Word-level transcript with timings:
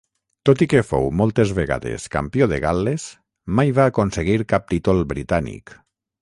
Tot 0.49 0.61
i 0.65 0.67
que 0.69 0.79
fou 0.91 1.03
moltes 1.19 1.51
vegades 1.59 2.07
campió 2.15 2.47
de 2.53 2.59
Gal·les, 2.63 3.05
mai 3.61 3.75
va 3.81 3.87
aconseguir 3.93 4.39
cap 4.55 4.67
títol 4.75 5.05
britànic. 5.15 5.77